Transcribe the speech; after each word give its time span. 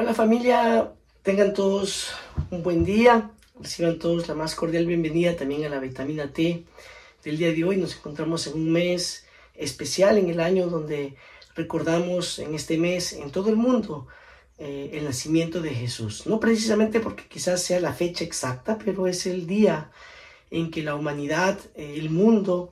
Hola 0.00 0.14
familia, 0.14 0.94
tengan 1.22 1.52
todos 1.52 2.12
un 2.50 2.62
buen 2.62 2.86
día, 2.86 3.32
reciban 3.60 3.98
todos 3.98 4.28
la 4.28 4.34
más 4.34 4.54
cordial 4.54 4.86
bienvenida 4.86 5.36
también 5.36 5.62
a 5.66 5.68
la 5.68 5.78
vitamina 5.78 6.32
T 6.32 6.64
del 7.22 7.36
día 7.36 7.52
de 7.52 7.64
hoy. 7.64 7.76
Nos 7.76 7.96
encontramos 7.96 8.46
en 8.46 8.54
un 8.54 8.72
mes 8.72 9.26
especial 9.54 10.16
en 10.16 10.30
el 10.30 10.40
año 10.40 10.68
donde 10.68 11.16
recordamos 11.54 12.38
en 12.38 12.54
este 12.54 12.78
mes 12.78 13.12
en 13.12 13.30
todo 13.30 13.50
el 13.50 13.56
mundo 13.56 14.06
eh, 14.56 14.88
el 14.94 15.04
nacimiento 15.04 15.60
de 15.60 15.74
Jesús. 15.74 16.26
No 16.26 16.40
precisamente 16.40 17.00
porque 17.00 17.28
quizás 17.28 17.62
sea 17.62 17.78
la 17.78 17.92
fecha 17.92 18.24
exacta, 18.24 18.78
pero 18.82 19.06
es 19.06 19.26
el 19.26 19.46
día 19.46 19.90
en 20.50 20.70
que 20.70 20.82
la 20.82 20.94
humanidad, 20.94 21.60
eh, 21.74 21.96
el 21.98 22.08
mundo, 22.08 22.70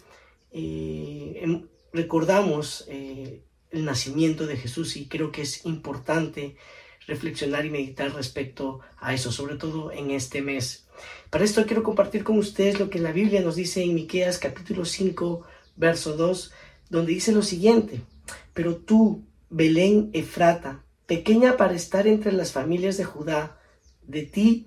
eh, 0.50 1.40
em, 1.42 1.66
recordamos 1.92 2.86
el 2.88 3.84
nacimiento 3.84 4.46
de 4.46 4.56
Jesús 4.56 4.96
y 4.96 5.08
creo 5.08 5.30
que 5.30 5.42
es 5.42 5.66
importante 5.66 6.56
reflexionar 7.08 7.66
y 7.66 7.70
meditar 7.70 8.14
respecto 8.14 8.80
a 8.98 9.14
eso, 9.14 9.32
sobre 9.32 9.56
todo 9.56 9.90
en 9.90 10.12
este 10.12 10.42
mes. 10.42 10.86
Para 11.30 11.44
esto 11.44 11.66
quiero 11.66 11.82
compartir 11.82 12.22
con 12.22 12.38
ustedes 12.38 12.78
lo 12.78 12.90
que 12.90 13.00
la 13.00 13.12
Biblia 13.12 13.40
nos 13.40 13.56
dice 13.56 13.82
en 13.82 13.94
Miqueas 13.94 14.38
capítulo 14.38 14.84
5, 14.84 15.42
verso 15.74 16.16
2, 16.16 16.52
donde 16.90 17.12
dice 17.12 17.32
lo 17.32 17.42
siguiente: 17.42 18.02
pero 18.54 18.76
tú, 18.76 19.24
Belén 19.50 20.10
Efrata, 20.12 20.84
pequeña 21.06 21.56
para 21.56 21.74
estar 21.74 22.06
entre 22.06 22.32
las 22.32 22.52
familias 22.52 22.96
de 22.98 23.04
Judá, 23.04 23.58
de 24.02 24.22
ti 24.22 24.66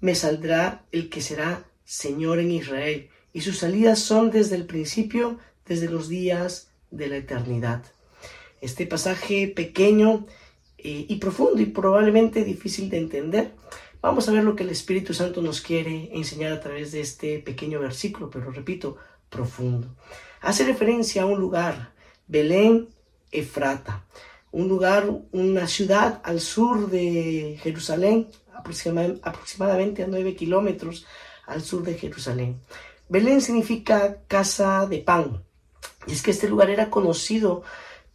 me 0.00 0.14
saldrá 0.14 0.84
el 0.92 1.08
que 1.08 1.20
será 1.20 1.64
Señor 1.84 2.40
en 2.40 2.50
Israel, 2.50 3.08
y 3.32 3.42
sus 3.42 3.58
salidas 3.58 4.00
son 4.00 4.30
desde 4.30 4.56
el 4.56 4.66
principio, 4.66 5.38
desde 5.66 5.88
los 5.88 6.08
días 6.08 6.68
de 6.90 7.06
la 7.06 7.16
eternidad. 7.16 7.84
Este 8.60 8.86
pasaje 8.86 9.46
pequeño 9.48 10.26
eh, 10.88 11.04
y 11.08 11.16
profundo 11.16 11.60
y 11.60 11.66
probablemente 11.66 12.44
difícil 12.44 12.88
de 12.88 12.98
entender, 12.98 13.50
vamos 14.00 14.28
a 14.28 14.30
ver 14.32 14.44
lo 14.44 14.54
que 14.54 14.62
el 14.62 14.70
Espíritu 14.70 15.14
Santo 15.14 15.42
nos 15.42 15.60
quiere 15.60 16.10
enseñar 16.12 16.52
a 16.52 16.60
través 16.60 16.92
de 16.92 17.00
este 17.00 17.40
pequeño 17.40 17.80
versículo, 17.80 18.30
pero 18.30 18.52
repito, 18.52 18.96
profundo. 19.28 19.96
Hace 20.42 20.64
referencia 20.64 21.22
a 21.22 21.26
un 21.26 21.40
lugar, 21.40 21.92
Belén 22.28 22.88
Efrata, 23.32 24.04
un 24.52 24.68
lugar, 24.68 25.10
una 25.32 25.66
ciudad 25.66 26.20
al 26.22 26.40
sur 26.40 26.88
de 26.88 27.58
Jerusalén, 27.64 28.28
aproximadamente 28.54 30.04
a 30.04 30.06
9 30.06 30.36
kilómetros 30.36 31.04
al 31.46 31.62
sur 31.62 31.82
de 31.82 31.94
Jerusalén. 31.94 32.60
Belén 33.08 33.40
significa 33.40 34.18
casa 34.28 34.86
de 34.86 34.98
pan. 34.98 35.42
Y 36.06 36.12
es 36.12 36.22
que 36.22 36.30
este 36.30 36.48
lugar 36.48 36.70
era 36.70 36.90
conocido 36.90 37.64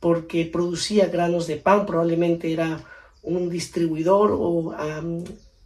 porque 0.01 0.45
producía 0.45 1.07
granos 1.07 1.47
de 1.47 1.55
pan, 1.55 1.85
probablemente 1.85 2.51
era 2.51 2.81
un 3.23 3.49
distribuidor 3.49 4.31
o 4.33 4.75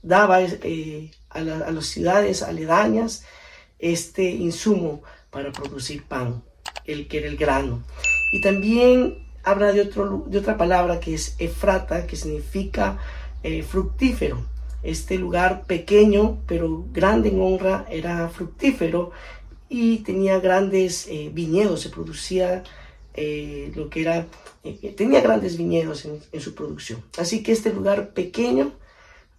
daba 0.03 0.43
eh, 0.43 1.09
a, 1.29 1.39
a 1.39 1.71
las 1.71 1.85
ciudades 1.87 2.43
aledañas 2.43 3.23
este 3.79 4.29
insumo 4.29 5.01
para 5.31 5.51
producir 5.51 6.03
pan, 6.03 6.43
el 6.85 7.07
que 7.07 7.19
era 7.19 7.27
el 7.27 7.37
grano. 7.37 7.83
Y 8.31 8.41
también 8.41 9.25
habla 9.43 9.71
de, 9.71 9.81
otro, 9.81 10.25
de 10.27 10.39
otra 10.39 10.57
palabra 10.57 10.99
que 10.99 11.13
es 11.13 11.35
Efrata, 11.39 12.05
que 12.05 12.15
significa 12.15 12.97
eh, 13.43 13.63
fructífero. 13.63 14.45
Este 14.83 15.17
lugar 15.17 15.65
pequeño 15.65 16.39
pero 16.45 16.85
grande 16.91 17.29
en 17.29 17.41
honra 17.41 17.85
era 17.89 18.27
fructífero 18.29 19.11
y 19.69 19.99
tenía 19.99 20.39
grandes 20.39 21.07
eh, 21.07 21.31
viñedos, 21.33 21.81
se 21.81 21.89
producía 21.89 22.63
eh, 23.17 23.71
lo 23.75 23.89
que 23.89 24.01
era, 24.01 24.27
tenía 24.95 25.21
grandes 25.21 25.57
viñedos 25.57 26.05
en, 26.05 26.41
su 26.41 26.53
producción. 26.53 27.01
Así 27.17 27.43
que 27.43 27.53
este 27.53 27.71
lugar 27.71 28.09
pequeño, 28.09 28.73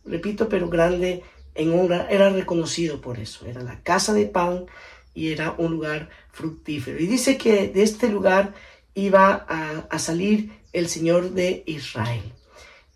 repito, 0.04 0.48
pero 0.48 0.68
grande 0.68 1.22
en 1.54 1.78
honra, 1.78 2.06
era 2.10 2.30
reconocido 2.30 3.00
por 3.00 3.18
eso, 3.18 3.46
era 3.46 3.62
la 3.62 3.80
casa 3.82 4.14
de 4.14 4.26
pan 4.26 4.66
y 5.14 5.32
era 5.32 5.54
un 5.58 5.72
lugar 5.72 6.08
fructífero. 6.32 6.98
Y 6.98 7.06
dice 7.06 7.36
que 7.36 7.68
de 7.68 7.82
este 7.82 8.08
lugar 8.08 8.54
iba 8.94 9.46
a, 9.90 9.98
salir 9.98 10.52
el 10.72 10.88
Señor 10.88 11.32
de 11.32 11.62
Israel. 11.66 12.32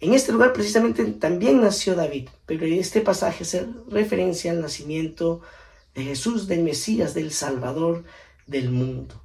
En 0.00 0.14
este 0.14 0.32
lugar 0.32 0.54
precisamente 0.54 1.04
también 1.04 1.60
nació 1.60 1.94
David, 1.94 2.30
pero 2.46 2.64
este 2.64 3.02
pasaje 3.02 3.44
hace 3.44 3.66
referencia 3.90 4.50
al 4.50 4.62
nacimiento 4.62 5.42
de 5.94 6.04
Jesús, 6.04 6.46
del 6.46 6.62
Mesías, 6.62 7.12
del 7.12 7.32
Salvador 7.32 8.04
del 8.46 8.70
mundo. 8.70 9.22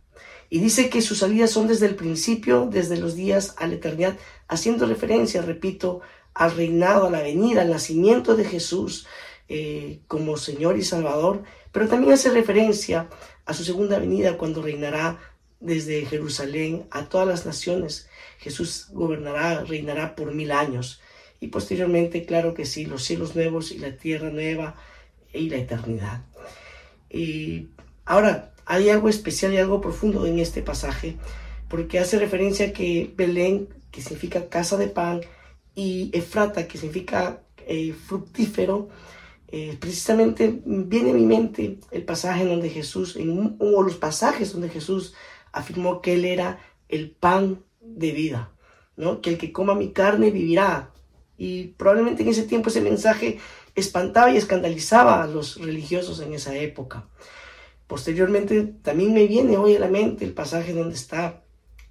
Y 0.50 0.60
dice 0.60 0.90
que 0.90 1.02
sus 1.02 1.20
salidas 1.20 1.52
son 1.52 1.68
desde 1.68 1.88
el 1.88 1.96
principio, 1.96 2.68
desde 2.72 2.98
los 2.98 3.16
días 3.16 3.56
a 3.58 3.68
la 3.68 3.76
eternidad, 3.76 4.18
haciendo 4.48 4.86
referencia, 4.86 5.42
repito, 5.42 6.02
al 6.34 6.56
reinado, 6.56 7.08
a 7.08 7.10
la 7.10 7.22
venida, 7.22 7.62
al 7.62 7.72
nacimiento 7.72 8.36
de 8.36 8.46
Jesús 8.46 9.08
eh, 9.48 10.02
como 10.08 10.38
Señor 10.38 10.78
y 10.78 10.84
Salvador, 10.84 11.44
pero 11.72 11.88
también 11.88 12.14
hace 12.14 12.30
referencia 12.30 13.10
a 13.46 13.54
su 13.54 13.64
segunda 13.64 14.00
venida 14.00 14.38
cuando 14.38 14.62
reinará 14.62 15.20
desde 15.60 16.06
Jerusalén 16.06 16.88
a 16.92 17.06
todas 17.06 17.28
las 17.28 17.46
naciones. 17.46 18.10
Jesús 18.40 18.88
gobernará, 18.92 19.64
reinará 19.64 20.16
por 20.16 20.34
mil 20.34 20.52
años. 20.52 21.02
Y 21.40 21.48
posteriormente, 21.48 22.26
claro 22.26 22.54
que 22.54 22.66
sí, 22.66 22.86
los 22.86 23.04
cielos 23.04 23.36
nuevos 23.36 23.72
y 23.72 23.78
la 23.78 23.96
tierra 23.96 24.30
nueva 24.30 24.76
y 25.34 25.50
la 25.50 25.58
eternidad. 25.58 26.24
Y 27.10 27.70
ahora, 28.06 28.55
hay 28.66 28.90
algo 28.90 29.10
especial 29.10 29.54
y 29.54 29.58
algo 29.58 29.82
profundo 29.82 30.26
en 30.26 30.40
este 30.40 30.62
pasaje, 30.62 31.18
porque 31.70 32.00
hace 32.00 32.20
referencia 32.20 32.68
a 32.68 32.72
que 32.74 33.12
Belén, 33.16 33.70
que 33.92 34.02
significa 34.02 34.50
casa 34.50 34.78
de 34.78 34.88
pan, 34.88 35.22
y 35.76 36.10
Efrata, 36.14 36.68
que 36.68 36.78
significa 36.78 37.42
eh, 37.68 37.94
fructífero, 37.94 38.90
eh, 39.50 39.78
precisamente 39.80 40.62
viene 40.66 41.12
a 41.12 41.14
mi 41.14 41.26
mente 41.26 41.80
el 41.92 42.04
pasaje 42.04 42.44
en 42.44 42.50
donde 42.50 42.70
Jesús, 42.70 43.16
en 43.16 43.56
o 43.60 43.84
los 43.84 43.96
pasajes 43.96 44.54
donde 44.54 44.70
Jesús 44.70 45.14
afirmó 45.52 46.02
que 46.02 46.14
Él 46.14 46.26
era 46.26 46.60
el 46.90 47.12
pan 47.12 47.64
de 47.80 48.12
vida, 48.12 48.52
¿no? 48.98 49.22
que 49.22 49.32
el 49.32 49.38
que 49.38 49.52
coma 49.52 49.76
mi 49.76 49.92
carne 49.92 50.32
vivirá. 50.32 50.92
Y 51.38 51.68
probablemente 51.78 52.24
en 52.24 52.30
ese 52.30 52.44
tiempo 52.44 52.70
ese 52.70 52.82
mensaje 52.82 53.40
espantaba 53.76 54.32
y 54.32 54.38
escandalizaba 54.38 55.22
a 55.22 55.28
los 55.28 55.60
religiosos 55.60 56.22
en 56.22 56.34
esa 56.34 56.56
época. 56.56 57.08
Posteriormente 57.88 58.64
también 58.82 59.14
me 59.14 59.28
viene 59.28 59.58
hoy 59.58 59.76
a 59.76 59.80
la 59.80 59.88
mente 59.88 60.26
el 60.26 60.34
pasaje 60.34 60.74
donde 60.74 60.96
está 60.96 61.44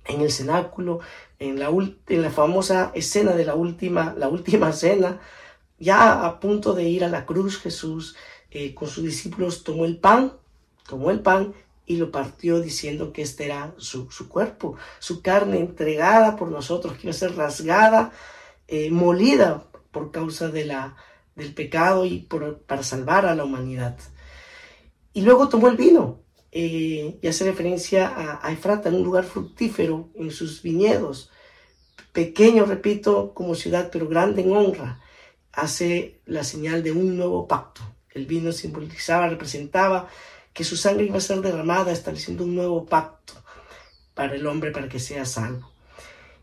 en 0.07 0.21
el 0.21 0.31
cenáculo, 0.31 1.01
en 1.39 1.59
la, 1.59 1.69
en 1.69 2.23
la 2.23 2.31
famosa 2.31 2.91
escena 2.95 3.33
de 3.33 3.45
la 3.45 3.55
última, 3.55 4.15
la 4.17 4.29
última 4.29 4.73
cena, 4.73 5.21
ya 5.79 6.25
a 6.25 6.41
punto 6.41 6.75
de 6.75 6.85
ir 6.85 7.05
a 7.05 7.09
la 7.09 7.27
cruz 7.27 7.59
Jesús 7.59 8.17
eh, 8.51 8.75
con 8.75 8.89
sus 8.89 9.05
discípulos 9.05 9.65
tomó 9.65 9.85
el 9.85 9.99
pan, 9.99 10.33
tomó 10.89 11.11
el 11.11 11.21
pan 11.21 11.55
y 11.87 11.97
lo 11.97 12.11
partió 12.11 12.61
diciendo 12.61 13.13
que 13.13 13.23
este 13.23 13.47
era 13.47 13.75
su, 13.79 14.09
cuerpo, 14.29 14.77
su 14.99 15.23
carne 15.23 15.59
entregada 15.59 16.37
por 16.37 16.51
nosotros, 16.51 16.95
que 16.95 17.03
iba 17.03 17.11
a 17.11 17.15
ser 17.15 17.37
rasgada, 17.37 18.13
eh, 18.69 18.91
molida 18.91 19.65
por 19.91 20.11
causa 20.11 20.49
de 20.49 20.65
la, 20.65 20.97
del 21.37 21.53
pecado 21.53 22.07
y 22.07 22.21
por, 22.21 22.59
para 22.59 22.83
salvar 22.83 23.27
a 23.27 23.35
la 23.35 23.45
humanidad. 23.45 23.97
Y 25.15 25.23
luego 25.23 25.49
tomó 25.49 25.69
el 25.69 25.77
vino 25.77 26.21
eh, 26.53 27.19
y 27.23 27.27
hace 27.27 27.45
referencia 27.45 28.09
a, 28.09 28.47
a 28.47 28.53
Efrata, 28.53 28.91
un 28.91 29.03
lugar 29.03 29.25
fructífero 29.25 30.11
en 30.15 30.31
sus 30.31 30.63
viñedos, 30.63 31.31
pequeño, 32.13 32.67
repito, 32.67 33.33
como 33.33 33.55
ciudad, 33.55 33.89
pero 33.91 34.09
grande 34.09 34.43
en 34.43 34.55
honra, 34.55 35.01
hace 35.53 36.21
la 36.27 36.45
señal 36.45 36.83
de 36.83 36.93
un 36.93 37.17
nuevo 37.17 37.49
pacto. 37.49 37.81
El 38.11 38.27
vino 38.27 38.53
simbolizaba, 38.53 39.29
representaba 39.29 40.09
que 40.53 40.65
su 40.65 40.77
sangre 40.77 41.07
iba 41.07 41.17
a 41.17 41.21
ser 41.21 41.41
derramada, 41.41 41.93
estableciendo 41.93 42.45
un 42.45 42.55
nuevo 42.55 42.87
pacto 42.87 43.35
para 44.15 44.35
el 44.35 44.47
hombre, 44.47 44.71
para 44.71 44.89
que 44.89 45.01
sea 45.01 45.25
salvo. 45.25 45.73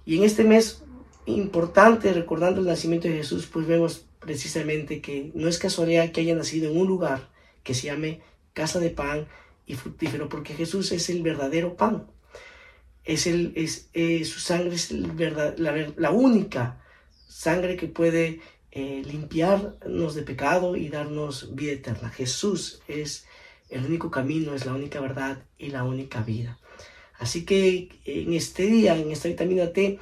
Y 0.05 0.17
en 0.17 0.23
este 0.23 0.43
mes 0.43 0.83
importante, 1.25 2.11
recordando 2.13 2.59
el 2.59 2.67
nacimiento 2.67 3.07
de 3.07 3.15
Jesús, 3.15 3.47
pues 3.47 3.65
vemos 3.67 4.05
precisamente 4.19 5.01
que 5.01 5.31
no 5.33 5.47
es 5.47 5.57
casualidad 5.57 6.11
que 6.11 6.21
haya 6.21 6.35
nacido 6.35 6.69
en 6.69 6.77
un 6.77 6.87
lugar 6.87 7.29
que 7.63 7.73
se 7.73 7.87
llame 7.87 8.21
casa 8.53 8.79
de 8.79 8.89
pan 8.89 9.27
y 9.65 9.75
fructífero, 9.75 10.29
porque 10.29 10.53
Jesús 10.53 10.91
es 10.91 11.09
el 11.09 11.23
verdadero 11.23 11.75
pan. 11.75 12.07
Es 13.03 13.27
el, 13.27 13.53
es, 13.55 13.89
eh, 13.93 14.23
su 14.25 14.39
sangre 14.39 14.75
es 14.75 14.91
la, 14.91 15.55
la 15.57 16.11
única 16.11 16.83
sangre 17.27 17.75
que 17.75 17.87
puede 17.87 18.41
eh, 18.73 19.01
limpiarnos 19.05 20.15
de 20.15 20.21
pecado 20.21 20.75
y 20.75 20.89
darnos 20.89 21.55
vida 21.55 21.73
eterna. 21.73 22.09
Jesús 22.09 22.81
es 22.87 23.25
el 23.69 23.85
único 23.85 24.11
camino, 24.11 24.53
es 24.53 24.65
la 24.65 24.73
única 24.73 24.99
verdad 24.99 25.43
y 25.57 25.71
la 25.71 25.83
única 25.83 26.21
vida. 26.21 26.59
Así 27.17 27.45
que 27.45 27.89
en 28.05 28.33
este 28.33 28.67
día, 28.67 28.95
en 28.95 29.11
esta 29.11 29.27
vitamina 29.27 29.73
T, 29.73 29.99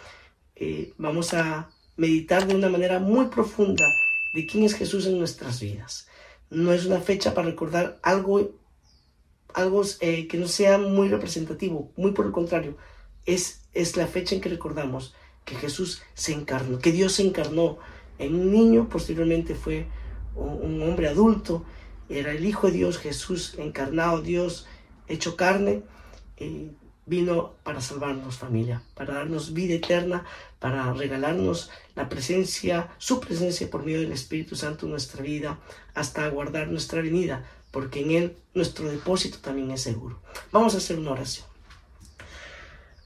eh, 0.55 0.93
vamos 0.97 1.33
a 1.33 1.71
meditar 1.97 2.45
de 2.45 2.55
una 2.55 2.69
manera 2.69 2.99
muy 2.99 3.27
profunda 3.27 3.85
de 4.33 4.45
quién 4.45 4.63
es 4.65 4.75
Jesús 4.75 5.07
en 5.07 5.17
nuestras 5.17 5.59
vidas. 5.61 6.08
No 6.49 6.73
es 6.73 6.85
una 6.85 6.99
fecha 6.99 7.33
para 7.33 7.47
recordar 7.47 7.99
algo, 8.01 8.51
algo 9.53 9.83
eh, 10.01 10.27
que 10.27 10.37
no 10.37 10.47
sea 10.47 10.77
muy 10.77 11.09
representativo, 11.09 11.91
muy 11.95 12.11
por 12.11 12.25
el 12.25 12.31
contrario, 12.31 12.77
es, 13.25 13.67
es 13.73 13.97
la 13.97 14.07
fecha 14.07 14.35
en 14.35 14.41
que 14.41 14.49
recordamos 14.49 15.13
que 15.45 15.55
Jesús 15.55 16.01
se 16.13 16.33
encarnó, 16.33 16.79
que 16.79 16.91
Dios 16.91 17.13
se 17.13 17.23
encarnó 17.23 17.77
en 18.17 18.35
un 18.35 18.51
niño, 18.51 18.89
posteriormente 18.89 19.55
fue 19.55 19.87
un 20.35 20.81
hombre 20.81 21.07
adulto, 21.07 21.65
era 22.09 22.31
el 22.31 22.45
Hijo 22.45 22.67
de 22.67 22.73
Dios, 22.73 22.97
Jesús 22.97 23.55
encarnado, 23.57 24.21
Dios 24.21 24.67
hecho 25.07 25.35
carne, 25.35 25.83
vino 27.05 27.55
para 27.63 27.81
salvarnos 27.81 28.37
familia, 28.37 28.83
para 28.95 29.15
darnos 29.15 29.53
vida 29.53 29.75
eterna, 29.75 30.25
para 30.59 30.91
regalarnos 30.93 31.69
la 31.95 32.09
presencia, 32.09 32.89
su 32.97 33.19
presencia 33.19 33.69
por 33.69 33.85
medio 33.85 34.01
del 34.01 34.11
Espíritu 34.11 34.55
Santo 34.55 34.85
en 34.85 34.91
nuestra 34.91 35.23
vida, 35.23 35.59
hasta 35.93 36.27
guardar 36.29 36.67
nuestra 36.67 37.01
venida, 37.01 37.45
porque 37.71 38.01
en 38.01 38.11
Él 38.11 38.37
nuestro 38.53 38.89
depósito 38.89 39.39
también 39.39 39.71
es 39.71 39.81
seguro. 39.81 40.21
Vamos 40.51 40.75
a 40.75 40.77
hacer 40.77 40.99
una 40.99 41.11
oración. 41.11 41.47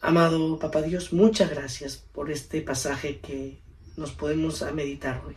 Amado 0.01 0.59
Papá 0.59 0.81
Dios, 0.81 1.13
muchas 1.13 1.49
gracias 1.49 1.95
por 1.95 2.29
este 2.29 2.61
pasaje 2.61 3.19
que 3.19 3.61
nos 3.95 4.11
podemos 4.11 4.61
meditar 4.73 5.23
hoy. 5.25 5.35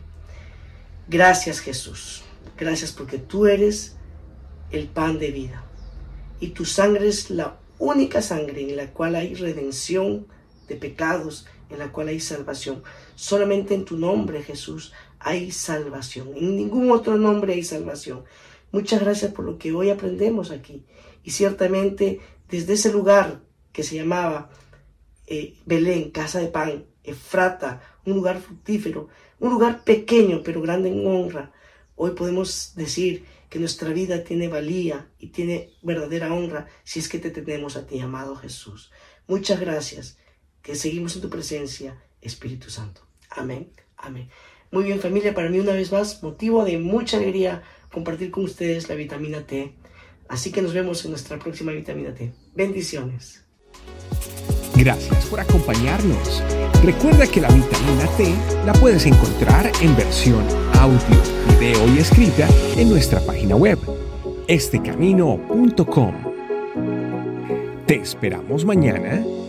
Gracias 1.07 1.59
Jesús, 1.59 2.23
gracias 2.57 2.91
porque 2.91 3.17
tú 3.17 3.45
eres 3.45 3.95
el 4.71 4.87
pan 4.87 5.19
de 5.19 5.31
vida 5.31 5.63
y 6.39 6.49
tu 6.49 6.65
sangre 6.65 7.07
es 7.07 7.29
la 7.29 7.59
única 7.79 8.21
sangre 8.21 8.61
en 8.61 8.75
la 8.75 8.91
cual 8.91 9.15
hay 9.15 9.35
redención 9.35 10.27
de 10.67 10.75
pecados, 10.75 11.45
en 11.69 11.79
la 11.79 11.91
cual 11.91 12.09
hay 12.09 12.19
salvación. 12.19 12.83
Solamente 13.15 13.73
en 13.73 13.85
tu 13.85 13.97
nombre 13.97 14.43
Jesús 14.43 14.93
hay 15.19 15.51
salvación, 15.51 16.29
en 16.35 16.55
ningún 16.55 16.91
otro 16.91 17.17
nombre 17.17 17.53
hay 17.53 17.63
salvación. 17.63 18.23
Muchas 18.71 19.01
gracias 19.01 19.31
por 19.31 19.45
lo 19.45 19.57
que 19.57 19.71
hoy 19.73 19.89
aprendemos 19.89 20.51
aquí 20.51 20.85
y 21.23 21.31
ciertamente 21.31 22.19
desde 22.49 22.73
ese 22.73 22.91
lugar 22.91 23.41
que 23.71 23.83
se 23.83 23.95
llamaba 23.95 24.49
eh, 25.25 25.55
Belén, 25.65 26.11
casa 26.11 26.39
de 26.39 26.47
pan, 26.47 26.85
Efrata, 27.03 27.81
un 28.05 28.15
lugar 28.15 28.39
fructífero, 28.39 29.07
un 29.39 29.51
lugar 29.51 29.83
pequeño 29.83 30.41
pero 30.43 30.61
grande 30.61 30.89
en 30.89 31.05
honra. 31.07 31.51
Hoy 31.95 32.11
podemos 32.11 32.73
decir 32.75 33.25
que 33.49 33.59
nuestra 33.59 33.89
vida 33.89 34.23
tiene 34.23 34.47
valía 34.47 35.09
y 35.19 35.27
tiene 35.27 35.71
verdadera 35.81 36.33
honra 36.33 36.67
si 36.83 36.99
es 36.99 37.07
que 37.07 37.19
te 37.19 37.29
tenemos 37.29 37.75
a 37.77 37.87
ti, 37.87 37.99
amado 37.99 38.35
Jesús. 38.35 38.91
Muchas 39.27 39.59
gracias, 39.59 40.17
que 40.67 40.75
seguimos 40.75 41.15
en 41.15 41.21
tu 41.21 41.29
presencia, 41.29 41.97
Espíritu 42.21 42.69
Santo. 42.69 42.99
Amén, 43.29 43.71
amén. 43.95 44.29
Muy 44.69 44.83
bien 44.83 44.99
familia, 44.99 45.33
para 45.33 45.49
mí 45.49 45.59
una 45.59 45.71
vez 45.71 45.93
más, 45.93 46.21
motivo 46.21 46.65
de 46.65 46.77
mucha 46.77 47.15
alegría 47.15 47.63
compartir 47.89 48.31
con 48.31 48.43
ustedes 48.43 48.89
la 48.89 48.95
vitamina 48.95 49.47
T. 49.47 49.73
Así 50.27 50.51
que 50.51 50.61
nos 50.61 50.73
vemos 50.73 51.05
en 51.05 51.11
nuestra 51.11 51.39
próxima 51.39 51.71
vitamina 51.71 52.13
T. 52.13 52.33
Bendiciones. 52.53 53.45
Gracias 54.75 55.25
por 55.27 55.39
acompañarnos. 55.39 56.43
Recuerda 56.83 57.25
que 57.27 57.39
la 57.39 57.47
vitamina 57.47 58.05
T 58.17 58.35
la 58.65 58.73
puedes 58.73 59.05
encontrar 59.05 59.71
en 59.81 59.95
versión 59.95 60.45
audio, 60.73 61.21
video 61.49 61.95
y 61.95 61.99
escrita 61.99 62.45
en 62.75 62.89
nuestra 62.89 63.21
página 63.21 63.55
web, 63.55 63.79
estecamino.com. 64.49 66.13
Te 67.85 67.95
esperamos 67.95 68.65
mañana 68.65 69.23